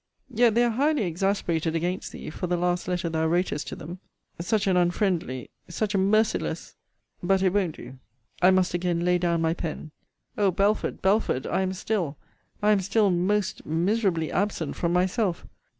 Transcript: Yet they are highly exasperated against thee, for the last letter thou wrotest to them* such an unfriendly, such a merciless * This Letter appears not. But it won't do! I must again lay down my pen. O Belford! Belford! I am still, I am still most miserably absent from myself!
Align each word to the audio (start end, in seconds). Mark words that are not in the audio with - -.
Yet 0.33 0.55
they 0.55 0.63
are 0.63 0.71
highly 0.71 1.03
exasperated 1.03 1.75
against 1.75 2.11
thee, 2.11 2.31
for 2.31 2.47
the 2.47 2.57
last 2.57 2.87
letter 2.87 3.07
thou 3.07 3.27
wrotest 3.27 3.67
to 3.67 3.75
them* 3.75 3.99
such 4.39 4.65
an 4.65 4.75
unfriendly, 4.75 5.51
such 5.69 5.93
a 5.93 5.99
merciless 5.99 6.75
* 6.99 7.21
This 7.21 7.21
Letter 7.21 7.21
appears 7.21 7.21
not. 7.21 7.27
But 7.27 7.43
it 7.43 7.53
won't 7.53 7.75
do! 7.75 7.99
I 8.41 8.49
must 8.49 8.73
again 8.73 9.05
lay 9.05 9.19
down 9.19 9.43
my 9.43 9.53
pen. 9.53 9.91
O 10.39 10.49
Belford! 10.49 11.03
Belford! 11.03 11.45
I 11.45 11.61
am 11.61 11.71
still, 11.73 12.17
I 12.63 12.71
am 12.71 12.79
still 12.81 13.11
most 13.11 13.63
miserably 13.63 14.31
absent 14.31 14.75
from 14.75 14.91
myself! 14.91 15.45